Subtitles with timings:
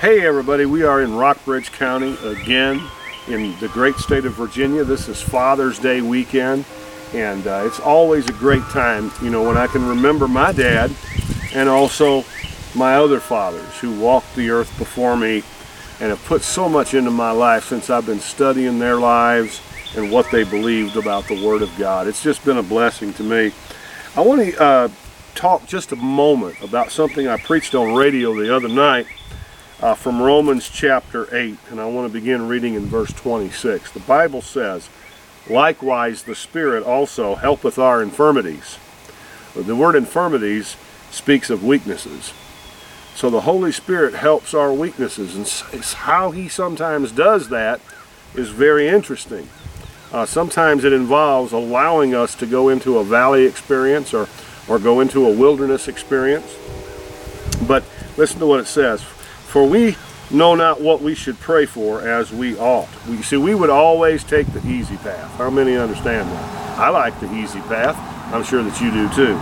[0.00, 2.82] Hey everybody, we are in Rockbridge County again
[3.28, 4.82] in the great state of Virginia.
[4.82, 6.64] This is Father's Day weekend
[7.12, 10.90] and uh, it's always a great time, you know, when I can remember my dad
[11.52, 12.24] and also
[12.74, 15.42] my other fathers who walked the earth before me
[16.00, 19.60] and have put so much into my life since I've been studying their lives
[19.96, 22.06] and what they believed about the Word of God.
[22.06, 23.52] It's just been a blessing to me.
[24.16, 24.88] I want to uh,
[25.34, 29.06] talk just a moment about something I preached on radio the other night
[29.82, 33.92] uh, from Romans chapter 8, and I want to begin reading in verse 26.
[33.92, 34.90] The Bible says,
[35.48, 38.78] Likewise, the Spirit also helpeth our infirmities.
[39.54, 40.76] The word infirmities
[41.10, 42.32] speaks of weaknesses.
[43.14, 47.80] So the Holy Spirit helps our weaknesses, and how He sometimes does that
[48.34, 49.48] is very interesting.
[50.12, 54.28] Uh, sometimes it involves allowing us to go into a valley experience or,
[54.68, 56.56] or go into a wilderness experience.
[57.66, 57.84] But
[58.16, 59.04] listen to what it says.
[59.50, 59.96] For we
[60.30, 62.88] know not what we should pray for as we ought.
[63.08, 65.28] We see we would always take the easy path.
[65.38, 66.78] How many understand that?
[66.78, 67.96] I like the easy path.
[68.32, 69.34] I'm sure that you do too.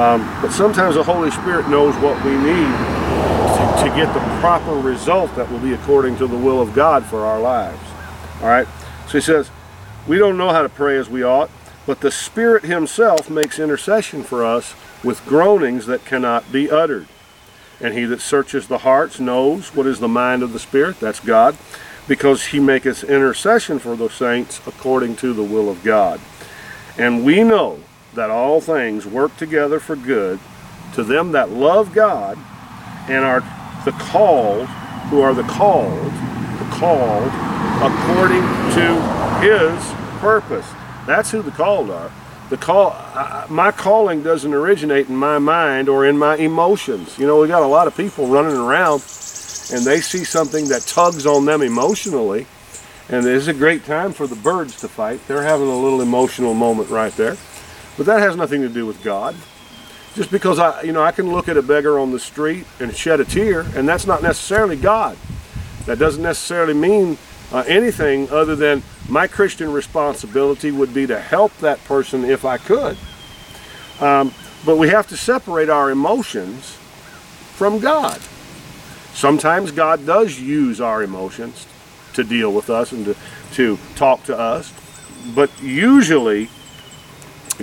[0.00, 4.72] Um, but sometimes the Holy Spirit knows what we need to, to get the proper
[4.72, 7.86] result that will be according to the will of God for our lives.
[8.40, 8.66] All right.
[9.08, 9.50] So he says,
[10.08, 11.50] we don't know how to pray as we ought,
[11.84, 17.08] but the Spirit Himself makes intercession for us with groanings that cannot be uttered.
[17.80, 21.20] And he that searches the hearts knows what is the mind of the Spirit, that's
[21.20, 21.56] God,
[22.06, 26.20] because he maketh intercession for the saints according to the will of God.
[26.96, 27.80] And we know
[28.14, 30.38] that all things work together for good
[30.94, 32.38] to them that love God
[33.08, 33.40] and are
[33.84, 34.66] the called,
[35.10, 37.30] who are the called, the called
[37.82, 38.42] according
[38.74, 40.66] to his purpose.
[41.06, 42.10] That's who the called are
[42.50, 42.90] the call
[43.48, 47.18] my calling doesn't originate in my mind or in my emotions.
[47.18, 49.02] You know we got a lot of people running around
[49.72, 52.46] and they see something that tugs on them emotionally.
[53.08, 55.20] And it's a great time for the birds to fight.
[55.26, 57.36] They're having a little emotional moment right there.
[57.96, 59.36] But that has nothing to do with god.
[60.14, 62.94] Just because i you know i can look at a beggar on the street and
[62.94, 65.16] shed a tear and that's not necessarily god.
[65.86, 67.18] That doesn't necessarily mean
[67.52, 72.58] uh, anything other than my Christian responsibility would be to help that person if I
[72.58, 72.96] could.
[74.00, 74.32] Um,
[74.64, 76.76] but we have to separate our emotions
[77.54, 78.20] from God.
[79.12, 81.66] Sometimes God does use our emotions
[82.14, 83.16] to deal with us and to,
[83.52, 84.72] to talk to us.
[85.34, 86.48] But usually,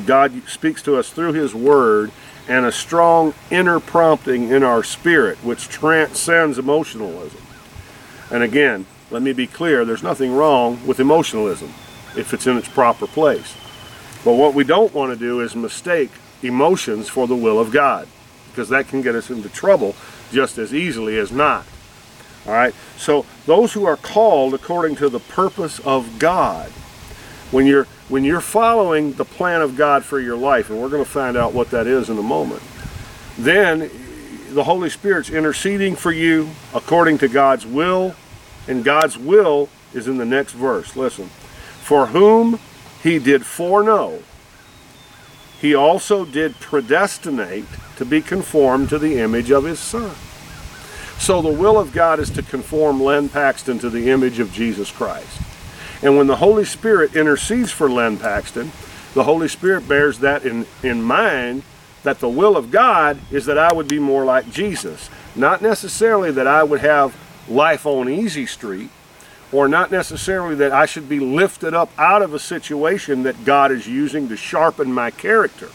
[0.06, 2.12] God speaks to us through His Word
[2.48, 7.42] and a strong inner prompting in our spirit, which transcends emotionalism.
[8.32, 11.70] And again, let me be clear, there's nothing wrong with emotionalism
[12.16, 13.56] if it's in its proper place.
[14.24, 16.12] But what we don't want to do is mistake
[16.42, 18.08] emotions for the will of God
[18.50, 19.96] because that can get us into trouble
[20.32, 21.66] just as easily as not.
[22.46, 22.74] All right?
[22.98, 26.70] So those who are called according to the purpose of God,
[27.52, 31.04] when you're when you're following the plan of God for your life, and we're going
[31.04, 32.62] to find out what that is in a moment,
[33.38, 33.90] then
[34.50, 38.16] the Holy Spirit's interceding for you according to God's will
[38.68, 40.96] and God's will is in the next verse.
[40.96, 41.28] Listen.
[41.82, 42.60] For whom
[43.04, 44.24] he did foreknow,
[45.60, 47.66] he also did predestinate
[47.98, 50.16] to be conformed to the image of his Son.
[51.20, 54.92] So the will of God is to conform Len Paxton to the image of Jesus
[54.92, 55.40] Christ.
[56.02, 58.72] And when the Holy Spirit intercedes for Len Paxton,
[59.14, 61.62] the Holy Spirit bears that in, in mind
[62.04, 65.10] that the will of God is that I would be more like Jesus.
[65.36, 67.16] Not necessarily that I would have
[67.52, 68.90] life on easy street,
[69.52, 73.72] or not necessarily that I should be lifted up out of a situation that God
[73.72, 75.70] is using to sharpen my character.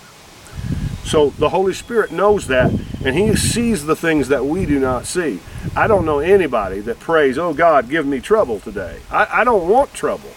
[1.05, 2.71] So the Holy Spirit knows that,
[3.05, 5.41] and He sees the things that we do not see.
[5.77, 8.99] I don't know anybody that prays, Oh God, give me trouble today.
[9.11, 10.31] I, I don't want trouble.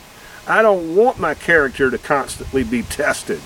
[0.47, 3.39] I don't want my character to constantly be tested.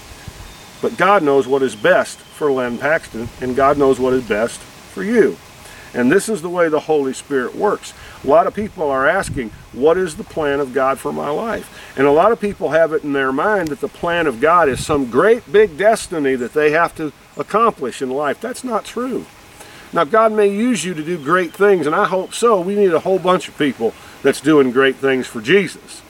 [0.82, 4.60] But God knows what is best for Len Paxton, and God knows what is best
[4.60, 5.38] for you.
[5.94, 7.94] And this is the way the Holy Spirit works.
[8.24, 11.94] A lot of people are asking, what is the plan of God for my life?
[11.98, 14.70] And a lot of people have it in their mind that the plan of God
[14.70, 18.42] is some great big destiny that they have to accomplish in life.
[18.42, 19.26] That's not true.
[19.94, 22.60] Now, God may use you to do great things, and I hope so.
[22.60, 23.94] We need a whole bunch of people
[24.24, 26.02] that's doing great things for Jesus.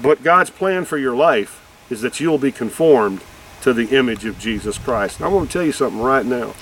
[0.00, 1.60] But God's plan for your life
[1.90, 3.22] is that you'll be conformed
[3.62, 5.18] to the image of Jesus Christ.
[5.18, 6.54] And I want to tell you something right now.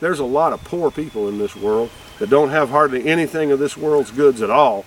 [0.00, 3.58] There's a lot of poor people in this world that don't have hardly anything of
[3.58, 4.84] this world's goods at all,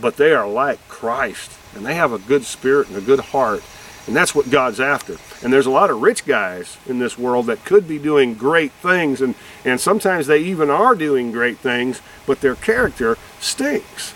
[0.00, 3.62] but they are like Christ and they have a good spirit and a good heart
[4.06, 5.16] And that's what God's after.
[5.42, 8.70] And there's a lot of rich guys in this world that could be doing great
[8.72, 14.14] things, and, and sometimes they even are doing great things, but their character stinks.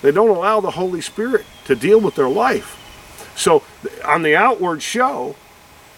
[0.00, 2.78] They don't allow the Holy Spirit to deal with their life.
[3.36, 3.62] So,
[4.04, 5.36] on the outward show,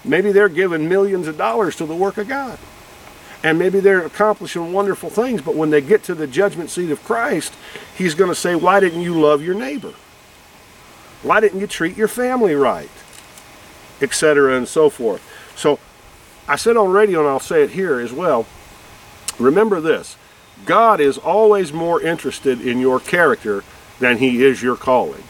[0.05, 2.58] maybe they're giving millions of dollars to the work of God.
[3.44, 7.05] And maybe they're accomplishing wonderful things, but when they get to the judgment seat of
[7.05, 7.52] Christ,
[7.94, 9.93] He's going to say, Why didn't you love your neighbor?
[11.23, 12.91] Why didn't you treat your family right?
[14.00, 14.56] Etc.
[14.56, 15.23] and so forth.
[15.56, 15.79] So
[16.49, 18.46] I said on radio, and I'll say it here as well.
[19.38, 20.17] Remember this
[20.64, 23.62] God is always more interested in your character
[24.00, 25.25] than He is your calling.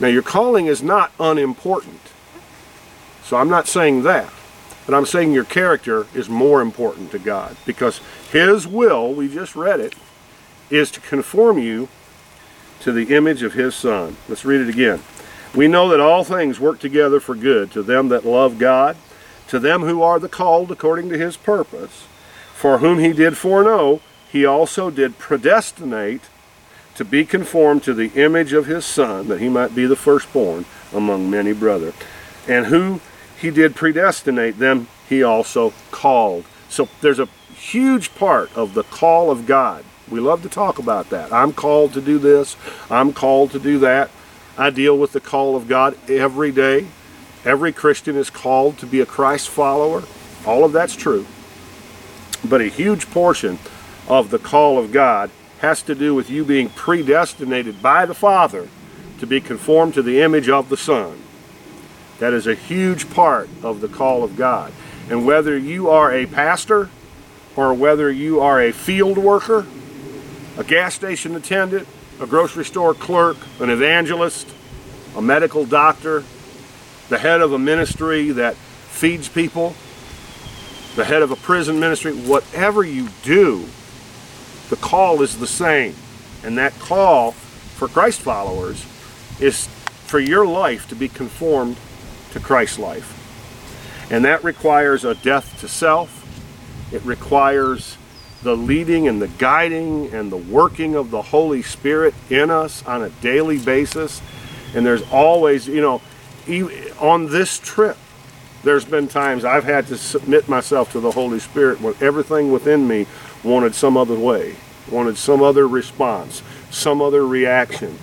[0.00, 2.00] Now, your calling is not unimportant.
[3.22, 4.30] So I'm not saying that.
[4.86, 8.00] But I'm saying your character is more important to God because
[8.30, 9.94] His will, we just read it,
[10.70, 11.88] is to conform you
[12.80, 14.16] to the image of His Son.
[14.28, 15.02] Let's read it again.
[15.54, 18.96] We know that all things work together for good to them that love God,
[19.48, 22.06] to them who are the called according to His purpose,
[22.54, 24.00] for whom He did foreknow,
[24.30, 26.22] He also did predestinate
[26.94, 30.64] to be conformed to the image of His Son, that He might be the firstborn
[30.92, 31.92] among many brethren.
[32.46, 33.00] And who
[33.40, 36.44] he did predestinate them, he also called.
[36.68, 39.84] So there's a huge part of the call of God.
[40.08, 41.32] We love to talk about that.
[41.32, 42.56] I'm called to do this,
[42.90, 44.10] I'm called to do that.
[44.58, 46.86] I deal with the call of God every day.
[47.44, 50.02] Every Christian is called to be a Christ follower.
[50.46, 51.26] All of that's true.
[52.42, 53.58] But a huge portion
[54.08, 58.68] of the call of God has to do with you being predestinated by the Father
[59.18, 61.20] to be conformed to the image of the Son.
[62.18, 64.72] That is a huge part of the call of God.
[65.10, 66.88] And whether you are a pastor
[67.54, 69.66] or whether you are a field worker,
[70.56, 71.86] a gas station attendant,
[72.20, 74.48] a grocery store clerk, an evangelist,
[75.16, 76.24] a medical doctor,
[77.08, 79.74] the head of a ministry that feeds people,
[80.96, 83.66] the head of a prison ministry, whatever you do,
[84.70, 85.94] the call is the same.
[86.42, 88.84] And that call for Christ followers
[89.38, 89.66] is
[90.06, 91.76] for your life to be conformed
[92.36, 94.08] to Christ's life.
[94.10, 96.22] And that requires a death to self.
[96.92, 97.96] It requires
[98.42, 103.02] the leading and the guiding and the working of the Holy Spirit in us on
[103.02, 104.22] a daily basis.
[104.74, 106.00] And there's always, you know,
[107.00, 107.96] on this trip,
[108.62, 112.86] there's been times I've had to submit myself to the Holy Spirit when everything within
[112.86, 113.06] me
[113.42, 114.54] wanted some other way,
[114.90, 117.98] wanted some other response, some other reaction.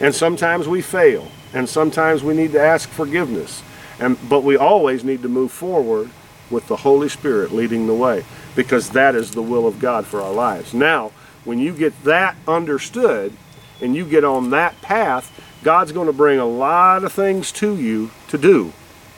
[0.00, 3.62] And sometimes we fail, and sometimes we need to ask forgiveness.
[3.98, 6.10] And, but we always need to move forward
[6.50, 10.20] with the Holy Spirit leading the way because that is the will of God for
[10.20, 10.74] our lives.
[10.74, 11.12] Now,
[11.46, 13.32] when you get that understood
[13.80, 15.32] and you get on that path,
[15.62, 18.74] God's going to bring a lot of things to you to do,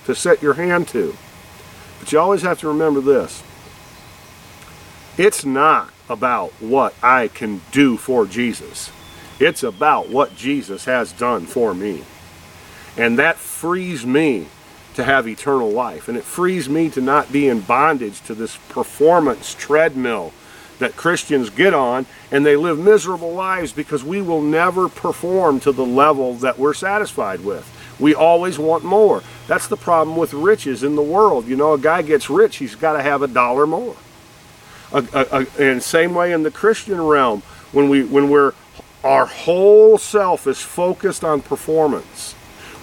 [0.07, 1.17] to set your hand to.
[1.99, 3.43] But you always have to remember this
[5.17, 8.93] it's not about what I can do for Jesus,
[9.41, 12.05] it's about what Jesus has done for me.
[12.99, 14.49] And that frees me
[14.95, 16.09] to have eternal life.
[16.09, 20.33] And it frees me to not be in bondage to this performance treadmill
[20.81, 25.73] that Christians get on and they live miserable lives because we will never perform to
[25.73, 27.67] the level that we're satisfied with.
[28.01, 29.23] We always want more.
[29.47, 31.47] That's the problem with riches in the world.
[31.47, 33.97] You know, a guy gets rich, he's got to have a dollar more.
[34.93, 38.55] A, a, a, and same way in the Christian realm, when we when we're
[39.05, 42.35] our whole self is focused on performance.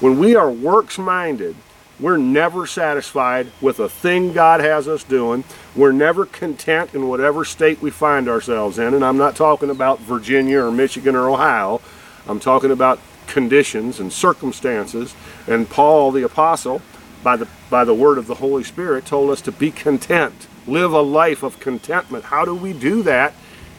[0.02, 1.56] When we are works minded,
[2.02, 5.46] we're never satisfied with a thing God has us doing.
[5.74, 8.94] We're never content in whatever state we find ourselves in.
[8.94, 11.80] And I'm not talking about Virginia or Michigan or Ohio.
[12.28, 15.16] I'm talking about conditions and circumstances.
[15.48, 16.82] And Paul the apostle,
[17.24, 20.48] by the by the word of the Holy Spirit, told us to be content.
[20.68, 22.26] Live a life of contentment.
[22.26, 23.34] How do we do that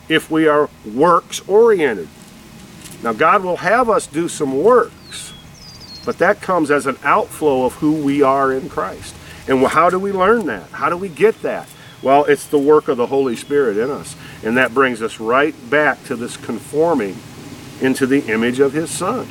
[0.08, 2.08] if we are works oriented?
[3.02, 4.90] Now God will have us do some work
[6.06, 9.14] but that comes as an outflow of who we are in Christ.
[9.48, 10.70] And how do we learn that?
[10.70, 11.68] How do we get that?
[12.00, 14.16] Well, it's the work of the Holy Spirit in us.
[14.44, 17.16] And that brings us right back to this conforming
[17.80, 19.28] into the image of His Son.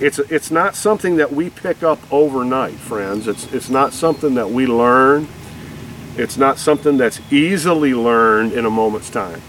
[0.00, 3.28] It's, it's not something that we pick up overnight, friends.
[3.28, 5.28] It's, it's not something that we learn.
[6.16, 9.42] It's not something that's easily learned in a moment's time.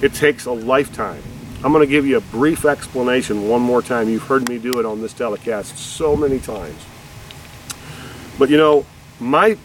[0.00, 1.22] It takes a lifetime.
[1.64, 4.08] I'm going to give you a brief explanation one more time.
[4.08, 6.80] You've heard me do it on this telecast so many times.
[8.36, 8.84] But you know,
[9.20, 9.56] my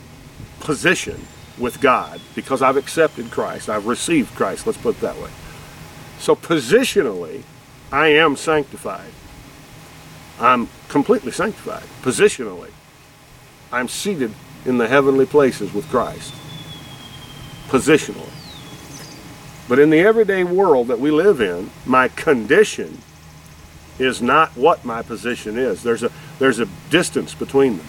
[0.60, 1.26] position
[1.58, 5.32] with God, because I've accepted Christ, I've received Christ, let's put it that way.
[6.20, 7.42] So positionally,
[7.92, 9.12] I am sanctified.
[10.40, 12.72] I'm completely sanctified, positionally.
[13.72, 14.34] I'm seated
[14.66, 16.34] in the heavenly places with Christ,
[17.70, 18.30] positionally.
[19.68, 23.02] But in the everyday world that we live in, my condition
[24.00, 25.84] is not what my position is.
[25.84, 27.88] There's a, there's a distance between them.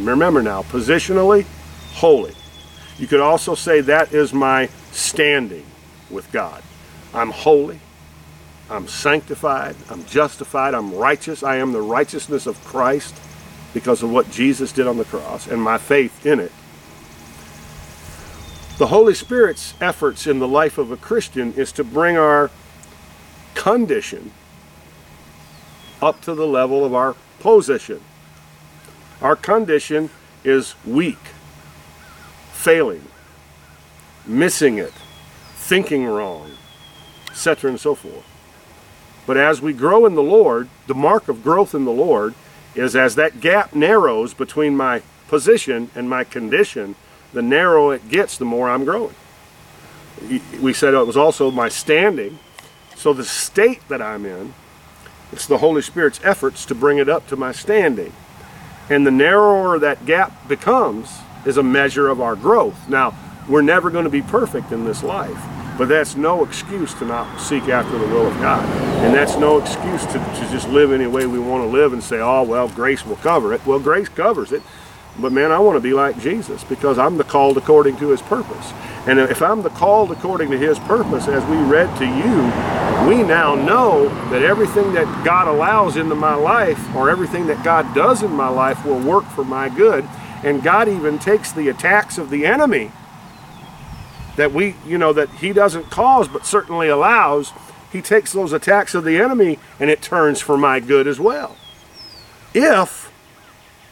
[0.00, 1.44] Remember now, positionally,
[1.94, 2.34] holy.
[2.98, 5.64] You could also say that is my standing
[6.10, 6.62] with God.
[7.12, 7.80] I'm holy.
[8.70, 9.76] I'm sanctified.
[9.90, 10.74] I'm justified.
[10.74, 11.42] I'm righteous.
[11.42, 13.14] I am the righteousness of Christ
[13.74, 16.52] because of what Jesus did on the cross and my faith in it.
[18.78, 22.50] The Holy Spirit's efforts in the life of a Christian is to bring our
[23.54, 24.32] condition
[26.00, 28.00] up to the level of our position.
[29.20, 30.10] Our condition
[30.42, 31.18] is weak,
[32.52, 33.04] failing,
[34.26, 34.94] missing it,
[35.54, 36.50] thinking wrong,
[37.30, 37.70] etc.
[37.70, 38.24] and so forth.
[39.26, 42.34] But as we grow in the Lord, the mark of growth in the Lord
[42.74, 46.96] is as that gap narrows between my position and my condition,
[47.32, 49.14] the narrower it gets, the more I'm growing.
[50.60, 52.38] We said it was also my standing.
[52.94, 54.54] So the state that I'm in,
[55.32, 58.12] it's the Holy Spirit's efforts to bring it up to my standing.
[58.90, 61.10] And the narrower that gap becomes
[61.46, 62.88] is a measure of our growth.
[62.88, 63.14] Now,
[63.48, 65.38] we're never going to be perfect in this life.
[65.78, 68.64] But that's no excuse to not seek after the will of God.
[69.04, 72.02] And that's no excuse to, to just live any way we want to live and
[72.04, 73.64] say, oh, well, grace will cover it.
[73.66, 74.62] Well, grace covers it.
[75.18, 78.22] But man, I want to be like Jesus because I'm the called according to his
[78.22, 78.72] purpose.
[79.06, 83.22] And if I'm the called according to his purpose, as we read to you, we
[83.22, 88.22] now know that everything that God allows into my life or everything that God does
[88.22, 90.08] in my life will work for my good.
[90.44, 92.90] And God even takes the attacks of the enemy
[94.36, 97.52] that we, you know, that he doesn't cause but certainly allows,
[97.92, 101.56] he takes those attacks of the enemy and it turns for my good as well.
[102.54, 103.12] If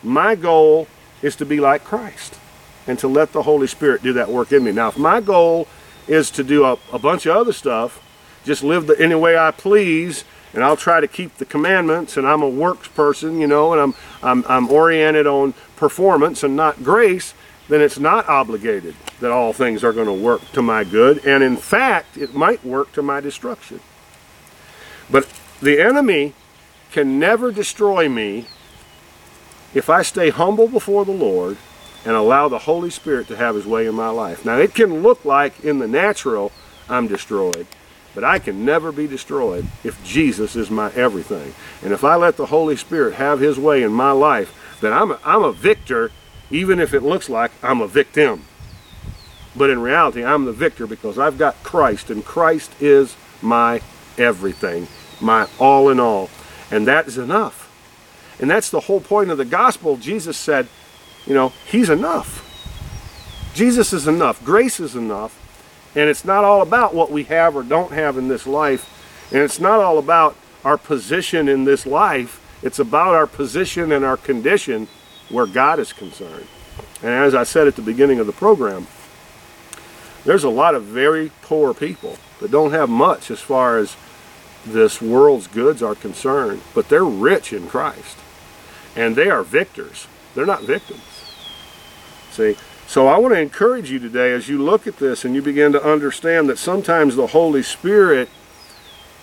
[0.03, 0.89] my goal
[1.23, 2.39] is to be like Christ
[2.87, 4.73] and to let the Holy Spirit do that work in me.
[4.73, 5.69] Now, if my goal
[6.09, 8.03] is to do a, a bunch of other stuff,
[8.45, 10.25] just live the, any way I please,
[10.55, 13.81] and I'll try to keep the commandments, and I'm a works person, you know, and
[13.81, 17.35] I'm, I'm, I'm oriented on performance and not grace,
[17.69, 21.25] then it's not obligated that all things are going to work to my good.
[21.25, 23.81] And in fact, it might work to my destruction.
[25.09, 25.29] But
[25.61, 26.35] the enemy
[26.91, 28.47] can never destroy me
[29.75, 31.57] if I stay humble before the Lord
[32.05, 34.45] and allow the Holy Spirit to have his way in my life.
[34.45, 36.51] Now, it can look like in the natural
[36.89, 37.67] I'm destroyed,
[38.15, 41.55] but I can never be destroyed if Jesus is my everything.
[41.83, 45.13] And if I let the Holy Spirit have his way in my life, then I'm
[45.13, 46.11] a, I'm a victor
[46.51, 48.45] even if it looks like I'm a victim.
[49.57, 53.81] But in reality, I'm the victor because I've got Christ, and Christ is my
[54.17, 54.87] everything,
[55.21, 56.31] my all in all.
[56.71, 57.60] And that is enough.
[58.41, 59.97] And that's the whole point of the gospel.
[59.97, 60.67] Jesus said,
[61.27, 62.47] you know, He's enough.
[63.55, 64.43] Jesus is enough.
[64.45, 65.37] Grace is enough.
[65.95, 69.29] And it's not all about what we have or don't have in this life.
[69.33, 72.41] And it's not all about our position in this life.
[72.63, 74.89] It's about our position and our condition
[75.29, 76.47] where God is concerned.
[77.03, 78.87] And as I said at the beginning of the program,
[80.25, 83.97] there's a lot of very poor people that don't have much as far as
[84.67, 88.19] this world's goods are concerned, but they're rich in Christ.
[88.97, 90.07] And they are victors.
[90.35, 91.03] They're not victims.
[92.31, 92.57] See?
[92.87, 95.71] So I want to encourage you today as you look at this and you begin
[95.73, 98.29] to understand that sometimes the Holy Spirit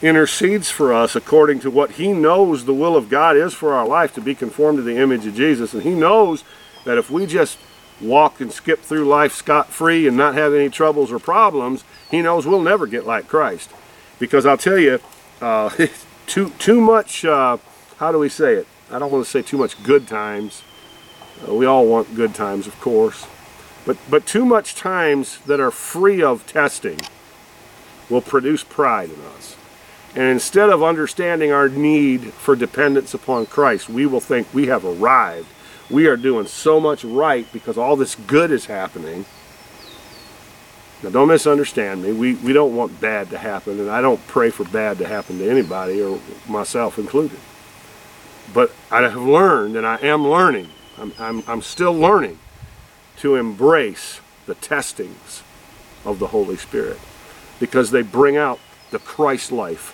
[0.01, 3.85] intercedes for us according to what he knows the will of God is for our
[3.85, 5.73] life to be conformed to the image of Jesus.
[5.73, 6.43] And he knows
[6.85, 7.57] that if we just
[7.99, 12.45] walk and skip through life scot-free and not have any troubles or problems, he knows
[12.45, 13.71] we'll never get like Christ.
[14.19, 14.99] Because I'll tell you,
[15.41, 15.69] uh,
[16.27, 17.57] too, too much, uh,
[17.97, 18.67] how do we say it?
[18.89, 20.63] I don't want to say too much good times.
[21.47, 23.27] Uh, we all want good times, of course.
[23.85, 26.99] But, but too much times that are free of testing
[28.09, 29.55] will produce pride in us.
[30.15, 34.85] And instead of understanding our need for dependence upon Christ, we will think we have
[34.85, 35.47] arrived.
[35.89, 39.25] We are doing so much right because all this good is happening.
[41.03, 42.13] Now, don't misunderstand me.
[42.13, 45.37] We, we don't want bad to happen, and I don't pray for bad to happen
[45.37, 47.37] to anybody, or myself included.
[48.53, 52.39] But I have learned, and I am learning, I'm, I'm, I'm still learning
[53.17, 55.43] to embrace the testings
[56.05, 56.99] of the Holy Spirit
[57.59, 58.59] because they bring out
[58.91, 59.93] the Christ life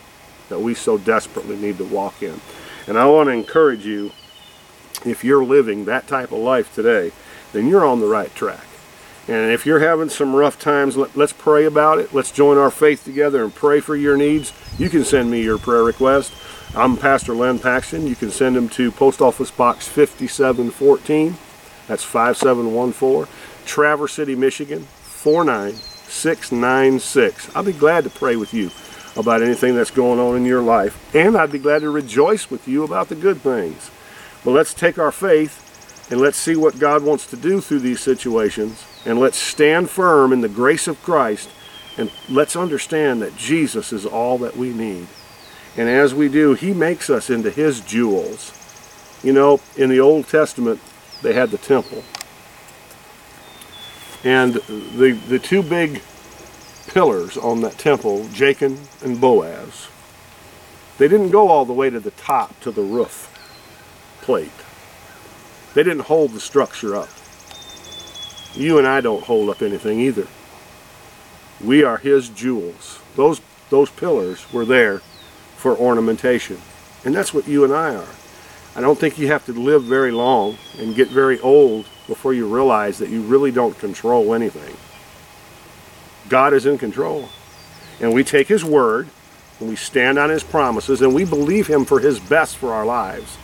[0.49, 2.39] that we so desperately need to walk in.
[2.87, 4.11] And I want to encourage you,
[5.05, 7.11] if you're living that type of life today,
[7.53, 8.65] then you're on the right track.
[9.27, 12.13] And if you're having some rough times, let, us pray about it.
[12.13, 14.51] Let's join our faith together and pray for your needs.
[14.77, 16.33] You can send me your prayer request.
[16.75, 18.07] I'm Pastor Len Paxton.
[18.07, 21.35] You can send them to Post Office Box 5714.
[21.87, 23.31] That's 5714.
[23.63, 27.55] Traverse City, Michigan 49696.
[27.55, 28.71] I'll be glad to pray with you
[29.15, 32.67] about anything that's going on in your life, and I'd be glad to rejoice with
[32.67, 33.91] you about the good things.
[34.43, 38.01] But let's take our faith and let's see what God wants to do through these
[38.01, 41.51] situations, and let's stand firm in the grace of Christ,
[41.99, 45.05] and let's understand that Jesus is all that we need.
[45.75, 48.51] And as we do, He makes us into His jewels.
[49.23, 50.79] You know, in the Old Testament,
[51.21, 52.03] they had the temple.
[54.23, 56.01] And the, the two big
[56.87, 59.87] pillars on that temple, Jachin and Boaz,
[60.97, 63.29] they didn't go all the way to the top to the roof
[64.21, 64.51] plate.
[65.73, 67.09] They didn't hold the structure up.
[68.53, 70.27] You and I don't hold up anything either.
[71.59, 72.99] We are his jewels.
[73.15, 75.01] Those, those pillars were there
[75.63, 76.57] for ornamentation.
[77.05, 78.15] And that's what you and I are.
[78.75, 82.53] I don't think you have to live very long and get very old before you
[82.53, 84.75] realize that you really don't control anything.
[86.27, 87.29] God is in control.
[88.01, 89.07] And we take his word
[89.61, 92.85] and we stand on his promises and we believe him for his best for our
[92.85, 93.37] lives.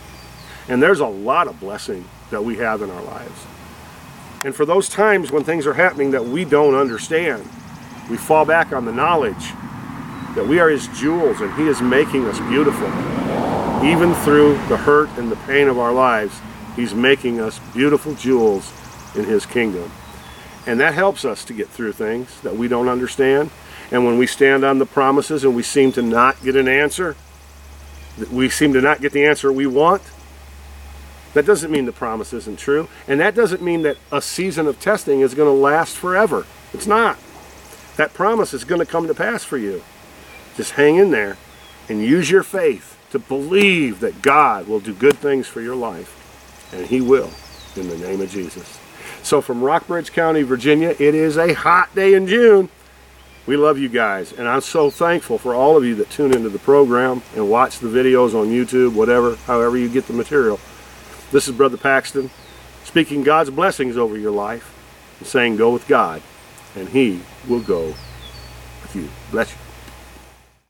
[0.68, 3.46] And there's a lot of blessing that we have in our lives.
[4.44, 7.48] And for those times when things are happening that we don't understand,
[8.10, 9.54] we fall back on the knowledge
[10.34, 12.86] that we are his jewels and he is making us beautiful.
[13.84, 16.40] Even through the hurt and the pain of our lives,
[16.76, 18.72] he's making us beautiful jewels
[19.16, 19.90] in his kingdom.
[20.66, 23.50] And that helps us to get through things that we don't understand.
[23.90, 27.16] And when we stand on the promises and we seem to not get an answer,
[28.30, 30.02] we seem to not get the answer we want,
[31.34, 32.88] that doesn't mean the promise isn't true.
[33.06, 36.44] And that doesn't mean that a season of testing is going to last forever.
[36.72, 37.18] It's not.
[37.96, 39.82] That promise is going to come to pass for you.
[40.56, 41.36] Just hang in there
[41.88, 46.16] and use your faith to believe that God will do good things for your life.
[46.72, 47.30] And He will
[47.76, 48.78] in the name of Jesus.
[49.22, 52.68] So from Rockbridge County, Virginia, it is a hot day in June.
[53.46, 56.50] We love you guys, and I'm so thankful for all of you that tune into
[56.50, 60.60] the program and watch the videos on YouTube, whatever, however you get the material.
[61.32, 62.30] This is Brother Paxton
[62.84, 64.74] speaking God's blessings over your life
[65.18, 66.22] and saying, Go with God,
[66.76, 67.86] and He will go
[68.82, 69.08] with you.
[69.30, 69.69] Bless you.